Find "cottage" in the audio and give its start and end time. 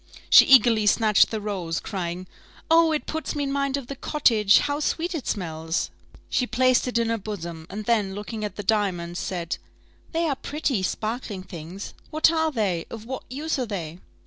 3.95-4.57